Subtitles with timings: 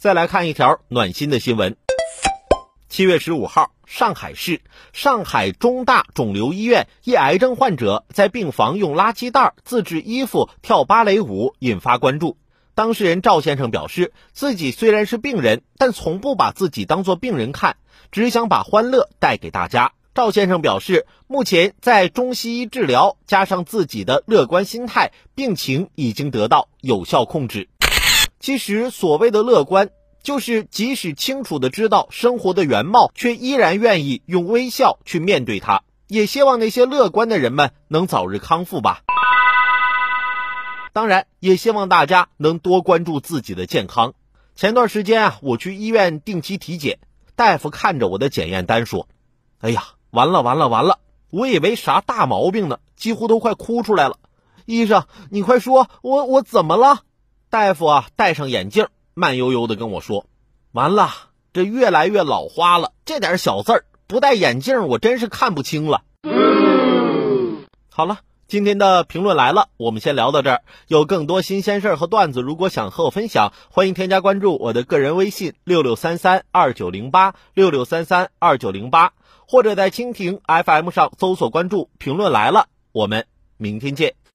[0.00, 1.76] 再来看一条暖心的新闻。
[2.88, 4.62] 七月十五号，上海市
[4.94, 12.38] 上海中大肿瘤医院一癌症患者在病房用垃圾袋自制衣服跳芭蕾舞，引发关注。
[12.74, 17.76] 当事人赵先生表示，自己虽然是病人，但从不把自己当作病人看，
[18.10, 19.92] 只想把欢乐带给大家。
[20.14, 27.68] 赵先生表示，目前在中西医治疗加上自己的乐观心态，病情已经得到有效控制。
[28.40, 29.90] 其实，所谓的乐观。
[30.22, 35.82] 就是即使清楚的知道生活的原貌，却依然愿意用微笑去面对它。
[36.08, 39.00] 也希望那些乐观的人们能早日康复吧。
[40.92, 44.12] 当然，也希望大家能多关注自己的健康。
[44.54, 46.98] 前段时间啊，我去医院定期体检，
[47.34, 49.08] 大夫看着我的检验单说
[49.60, 50.98] ：“哎呀，完了完了完了！
[51.30, 54.18] 我以为啥大毛病呢，几乎都快哭出来了。
[54.66, 57.04] 医生，你快说，我我怎么了？”
[57.50, 58.86] 大夫啊，戴上眼镜。
[59.12, 60.24] 慢悠悠的跟我说
[60.70, 61.10] ：“完了，
[61.52, 66.02] 这越来越老花了，这点小字儿不戴眼镜，我真是看不清了。”
[67.90, 70.62] 好了，今天的评论来了，我们先聊到这儿。
[70.86, 79.12] 有更多新鲜事儿和段子，如果想和我分享，欢迎添加关注我的个人微信六六三三二九零八六六三三二九零八，
[79.48, 82.68] 或者在蜻蜓 FM 上搜索关注“评论来了”。
[82.92, 83.26] 我们
[83.56, 84.19] 明天见。